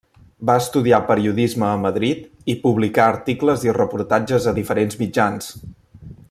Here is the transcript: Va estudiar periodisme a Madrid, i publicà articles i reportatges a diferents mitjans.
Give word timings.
Va 0.49 0.53
estudiar 0.61 0.99
periodisme 1.09 1.67
a 1.67 1.75
Madrid, 1.83 2.23
i 2.53 2.57
publicà 2.65 3.05
articles 3.11 3.67
i 3.69 3.77
reportatges 3.81 4.49
a 4.53 4.59
diferents 4.63 4.99
mitjans. 5.05 5.55